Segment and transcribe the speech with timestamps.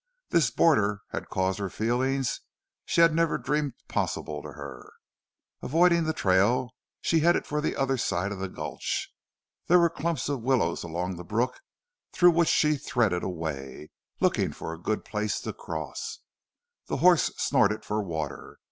[0.31, 2.41] This border had caused her feelings
[2.85, 4.93] she had never dreamed possible to her.
[5.61, 9.13] Avoiding the trail, she headed for the other side of the gulch.
[9.67, 11.59] There were clumps of willows along the brook
[12.13, 16.21] through which she threaded a way, looking for a good place to cross.
[16.87, 18.57] The horse snorted for water.